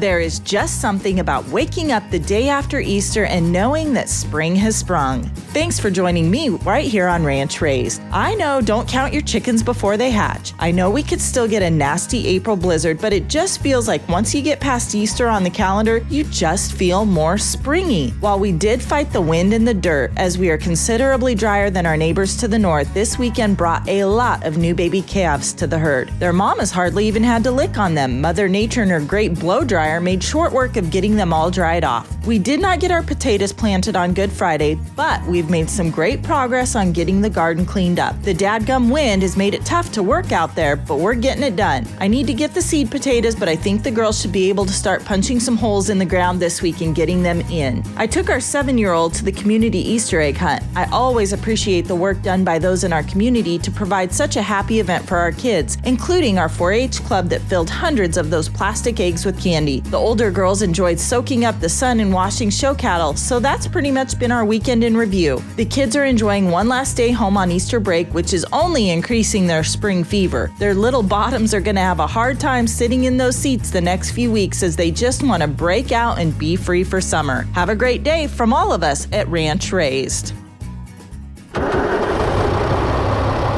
[0.00, 4.56] There is just something about waking up the day after Easter and knowing that spring
[4.56, 5.22] has sprung.
[5.54, 8.02] Thanks for joining me right here on Ranch Raised.
[8.10, 10.52] I know don't count your chickens before they hatch.
[10.58, 14.06] I know we could still get a nasty April blizzard, but it just feels like
[14.08, 18.10] once you get past Easter on the calendar, you just feel more springy.
[18.18, 21.86] While we did fight the wind and the dirt, as we are considerably drier than
[21.86, 25.68] our neighbors to the north, this weekend brought a lot of new baby calves to
[25.68, 26.10] the herd.
[26.18, 28.20] Their mamas hardly even had to lick on them.
[28.20, 31.84] Mother Nature and her great blow dryer made short work of getting them all dried
[31.84, 32.08] off.
[32.26, 36.22] We did not get our potatoes planted on Good Friday, but we've made some great
[36.22, 38.20] progress on getting the garden cleaned up.
[38.22, 41.56] The dadgum wind has made it tough to work out there, but we're getting it
[41.56, 41.86] done.
[42.00, 44.64] I need to get the seed potatoes, but I think the girls should be able
[44.64, 47.82] to start punching some holes in the ground this week and getting them in.
[47.96, 50.62] I took our seven year old to the community Easter egg hunt.
[50.76, 54.42] I always appreciate the work done by those in our community to provide such a
[54.42, 58.48] happy event for our kids, including our 4 H club that filled hundreds of those
[58.48, 59.73] plastic eggs with candy.
[59.80, 63.90] The older girls enjoyed soaking up the sun and washing show cattle, so that's pretty
[63.90, 65.42] much been our weekend in review.
[65.56, 69.46] The kids are enjoying one last day home on Easter break, which is only increasing
[69.46, 70.50] their spring fever.
[70.58, 73.80] Their little bottoms are going to have a hard time sitting in those seats the
[73.80, 77.42] next few weeks as they just want to break out and be free for summer.
[77.54, 80.32] Have a great day from all of us at Ranch Raised.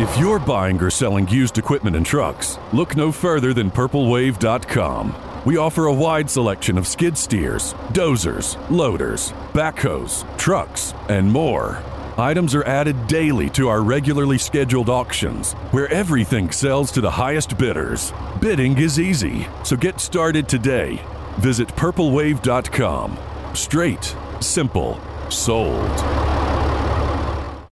[0.00, 5.29] If you're buying or selling used equipment and trucks, look no further than purplewave.com.
[5.46, 11.82] We offer a wide selection of skid steers, dozers, loaders, backhoes, trucks, and more.
[12.18, 17.56] Items are added daily to our regularly scheduled auctions, where everything sells to the highest
[17.56, 18.12] bidders.
[18.38, 21.02] Bidding is easy, so get started today.
[21.38, 23.18] Visit purplewave.com.
[23.54, 26.29] Straight, simple, sold.